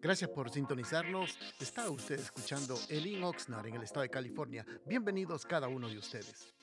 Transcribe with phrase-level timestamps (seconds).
[0.00, 1.38] Gracias por sintonizarnos.
[1.60, 4.66] Está usted escuchando Elin Oxnard en el estado de California.
[4.86, 6.54] Bienvenidos cada uno de ustedes.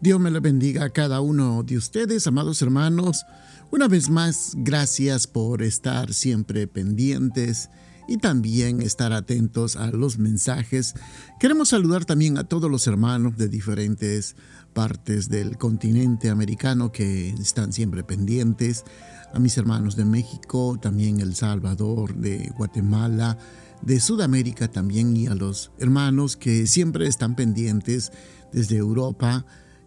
[0.00, 3.24] Dios me lo bendiga a cada uno de ustedes, amados hermanos.
[3.72, 7.68] Una vez más, gracias por estar siempre pendientes
[8.08, 10.94] y también estar atentos a los mensajes.
[11.38, 14.34] Queremos saludar también a todos los hermanos de diferentes
[14.72, 18.84] partes del continente americano que están siempre pendientes
[19.32, 23.36] a mis hermanos de México, también El Salvador, de Guatemala,
[23.82, 28.10] de Sudamérica también y a los hermanos que siempre están pendientes
[28.52, 29.44] desde Europa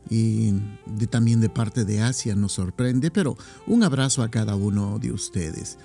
[0.10, 0.54] y
[1.10, 5.78] también de parte de Asia nos sorprende, pero un abrazo a cada uno de ustedes.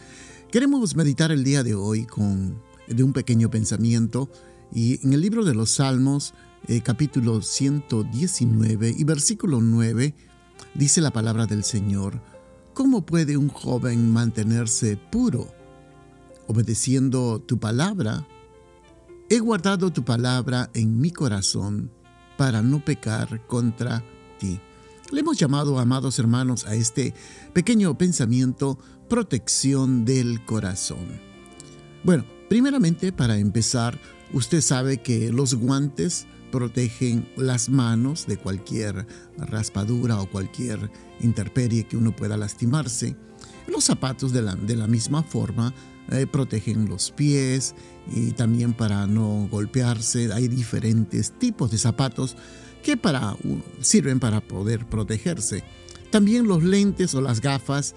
[0.56, 4.30] Queremos meditar el día de hoy con de un pequeño pensamiento
[4.72, 6.32] y en el libro de los Salmos,
[6.66, 10.14] eh, capítulo 119 y versículo 9,
[10.72, 12.22] dice la palabra del Señor,
[12.72, 15.46] ¿Cómo puede un joven mantenerse puro?
[16.46, 18.26] Obedeciendo tu palabra.
[19.28, 21.90] He guardado tu palabra en mi corazón
[22.38, 24.02] para no pecar contra
[24.38, 24.58] ti.
[25.12, 27.14] Le hemos llamado, amados hermanos, a este
[27.52, 31.20] pequeño pensamiento protección del corazón.
[32.02, 33.98] Bueno, primeramente para empezar,
[34.32, 40.90] usted sabe que los guantes protegen las manos de cualquier raspadura o cualquier
[41.20, 43.16] interperie que uno pueda lastimarse.
[43.66, 45.74] Los zapatos de la, de la misma forma
[46.12, 47.74] eh, protegen los pies
[48.14, 52.36] y también para no golpearse hay diferentes tipos de zapatos
[52.84, 53.36] que para,
[53.80, 55.64] sirven para poder protegerse.
[56.10, 57.96] También los lentes o las gafas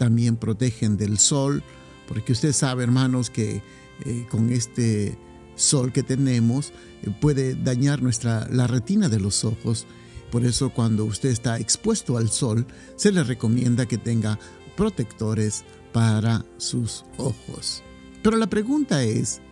[0.00, 1.62] también protegen del sol,
[2.08, 3.62] porque usted sabe, hermanos, que
[4.06, 5.18] eh, con este
[5.56, 9.86] sol que tenemos eh, puede dañar nuestra, la retina de los ojos.
[10.30, 14.38] Por eso cuando usted está expuesto al sol, se le recomienda que tenga
[14.74, 17.82] protectores para sus ojos.
[18.22, 19.42] Pero la pregunta es,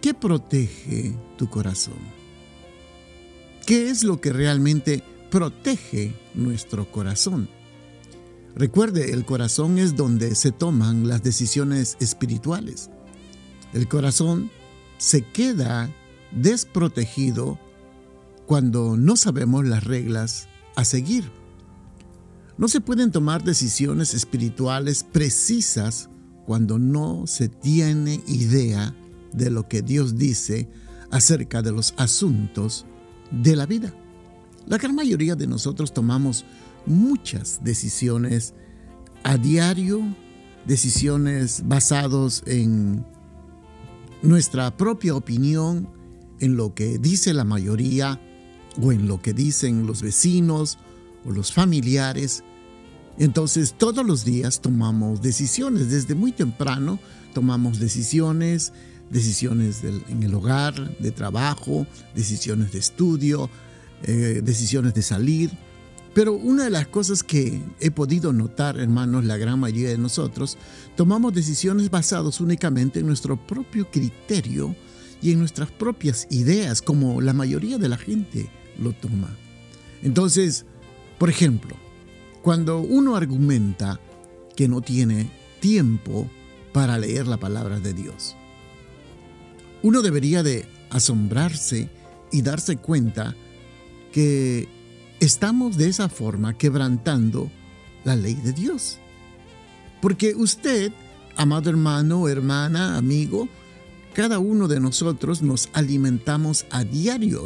[0.00, 1.98] ¿qué protege tu corazón?
[3.66, 7.50] ¿Qué es lo que realmente protege nuestro corazón?
[8.54, 12.90] Recuerde, el corazón es donde se toman las decisiones espirituales.
[13.72, 14.50] El corazón
[14.98, 15.90] se queda
[16.32, 17.58] desprotegido
[18.46, 21.30] cuando no sabemos las reglas a seguir.
[22.58, 26.10] No se pueden tomar decisiones espirituales precisas
[26.44, 28.94] cuando no se tiene idea
[29.32, 30.68] de lo que Dios dice
[31.10, 32.86] acerca de los asuntos
[33.30, 33.94] de la vida.
[34.66, 36.44] La gran mayoría de nosotros tomamos
[36.86, 38.54] muchas decisiones
[39.22, 40.02] a diario,
[40.66, 43.04] decisiones basadas en
[44.22, 45.88] nuestra propia opinión
[46.40, 48.20] en lo que dice la mayoría
[48.80, 50.78] o en lo que dicen los vecinos
[51.24, 52.44] o los familiares.
[53.18, 56.98] Entonces todos los días tomamos decisiones, desde muy temprano
[57.34, 58.72] tomamos decisiones,
[59.10, 63.50] decisiones en el hogar, de trabajo, decisiones de estudio,
[64.02, 65.50] eh, decisiones de salir.
[66.12, 70.58] Pero una de las cosas que he podido notar, hermanos, la gran mayoría de nosotros,
[70.96, 74.74] tomamos decisiones basadas únicamente en nuestro propio criterio
[75.22, 79.36] y en nuestras propias ideas, como la mayoría de la gente lo toma.
[80.02, 80.64] Entonces,
[81.18, 81.76] por ejemplo,
[82.42, 84.00] cuando uno argumenta
[84.56, 86.28] que no tiene tiempo
[86.72, 88.34] para leer la palabra de Dios,
[89.82, 91.88] uno debería de asombrarse
[92.32, 93.36] y darse cuenta
[94.12, 94.68] que
[95.20, 97.50] estamos de esa forma quebrantando
[98.04, 98.98] la ley de Dios.
[100.00, 100.92] Porque usted,
[101.36, 103.48] amado hermano, hermana, amigo,
[104.14, 107.44] cada uno de nosotros nos alimentamos a diario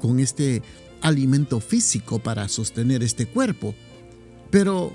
[0.00, 0.62] con este
[1.02, 3.74] alimento físico para sostener este cuerpo.
[4.50, 4.92] Pero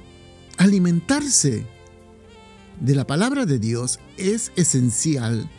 [0.58, 1.66] alimentarse
[2.80, 5.50] de la palabra de Dios es esencial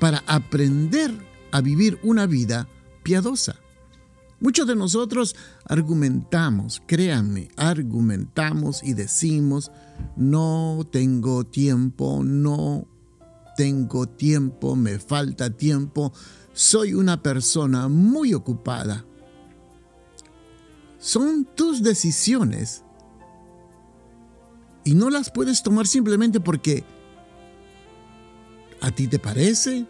[0.00, 1.12] para aprender
[1.52, 2.68] a vivir una vida
[3.02, 3.60] piadosa.
[4.40, 5.34] Muchos de nosotros
[5.64, 9.72] argumentamos, créanme, argumentamos y decimos,
[10.16, 12.86] no tengo tiempo, no
[13.56, 16.12] tengo tiempo, me falta tiempo,
[16.52, 19.04] soy una persona muy ocupada.
[21.00, 22.84] Son tus decisiones
[24.84, 26.84] y no las puedes tomar simplemente porque
[28.80, 29.84] a ti te parece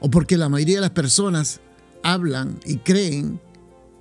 [0.00, 1.60] o porque la mayoría de las personas
[2.02, 3.40] hablan y creen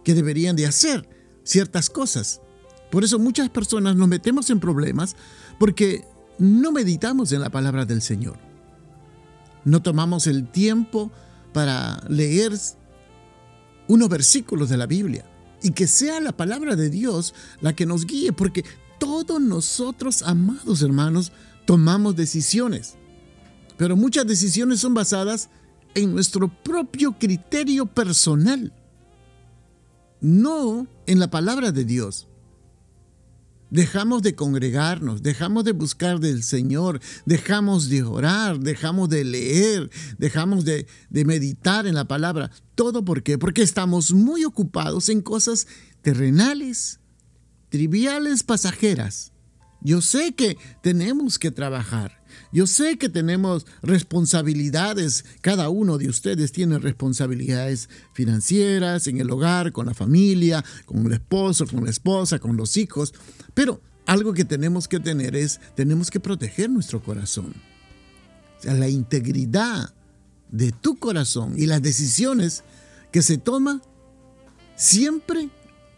[0.04, 1.08] que deberían de hacer
[1.44, 2.42] ciertas cosas.
[2.90, 5.16] Por eso muchas personas nos metemos en problemas
[5.60, 6.06] porque
[6.38, 8.38] no meditamos en la palabra del Señor.
[9.64, 11.12] No tomamos el tiempo
[11.54, 12.54] para leer
[13.88, 15.26] unos versículos de la Biblia
[15.62, 18.66] y que sea la palabra de Dios la que nos guíe, porque
[19.00, 21.32] todos nosotros, amados hermanos,
[21.66, 22.96] tomamos decisiones.
[23.78, 25.50] Pero muchas decisiones son basadas
[25.94, 28.74] en nuestro propio criterio personal,
[30.22, 32.28] no en la palabra de Dios.
[33.72, 40.66] Dejamos de congregarnos, dejamos de buscar del Señor, dejamos de orar, dejamos de leer, dejamos
[40.66, 42.52] de, meditar en la palabra.
[42.76, 43.38] ¿Todo por qué?
[43.38, 45.68] Porque estamos muy ocupados en cosas
[46.02, 47.00] terrenales,
[47.70, 49.32] triviales, pasajeras.
[49.80, 52.21] Yo sé que tenemos que trabajar.
[52.52, 59.72] Yo sé que tenemos responsabilidades, cada uno de ustedes tiene responsabilidades financieras en el hogar,
[59.72, 63.14] con la familia, con el esposo, con la esposa, con los hijos,
[63.54, 67.54] pero algo que tenemos que tener es, tenemos que proteger nuestro corazón.
[68.60, 69.94] O sea, la integridad
[70.50, 72.64] de tu corazón y las decisiones
[73.12, 73.82] que se toman
[74.76, 75.50] siempre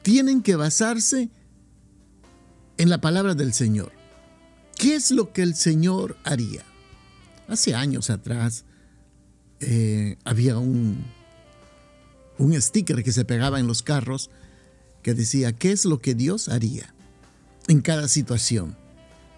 [0.02, 1.30] tienen que basarse
[2.78, 3.92] en la palabra del Señor.
[4.84, 6.66] ¿Qué es lo que el Señor haría?
[7.48, 8.66] Hace años atrás
[9.62, 11.06] eh, había un,
[12.38, 14.30] un sticker que se pegaba en los carros
[15.02, 16.94] que decía, ¿qué es lo que Dios haría
[17.70, 18.76] en cada situación?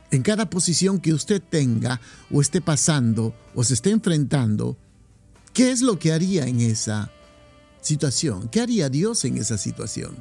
[0.09, 2.01] En cada posición que usted tenga
[2.31, 4.77] o esté pasando o se esté enfrentando,
[5.53, 7.12] ¿qué es lo que haría en esa
[7.81, 8.50] situación?
[8.50, 10.15] ¿Qué haría Dios en esa situación?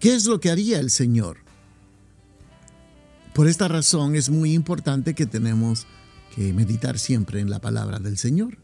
[0.00, 1.46] ¿Qué es lo que haría el Señor?
[3.38, 5.86] Por esta razón es muy importante que tenemos
[6.34, 8.58] que meditar siempre en la palabra del Señor.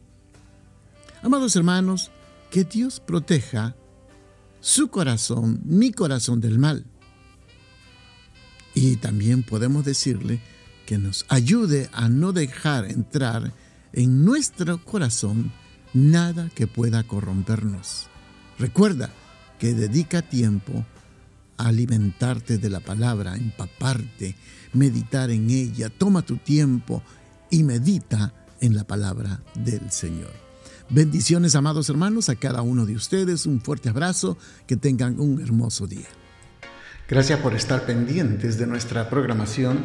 [1.22, 2.10] Amados hermanos,
[2.50, 3.76] que Dios proteja
[4.58, 6.84] su corazón, mi corazón del mal.
[8.74, 10.40] Y también podemos decirle
[10.86, 13.52] que nos ayude a no dejar entrar
[13.92, 15.52] en nuestro corazón
[15.92, 18.08] nada que pueda corrompernos.
[18.58, 19.10] Recuerda
[19.60, 20.84] que dedica tiempo
[21.56, 24.34] alimentarte de la palabra, empaparte,
[24.72, 25.90] meditar en ella.
[25.90, 27.02] Toma tu tiempo
[27.50, 30.32] y medita en la palabra del Señor.
[30.90, 33.46] Bendiciones, amados hermanos, a cada uno de ustedes.
[33.46, 34.36] Un fuerte abrazo.
[34.66, 36.08] Que tengan un hermoso día.
[37.08, 39.84] Gracias por estar pendientes de nuestra programación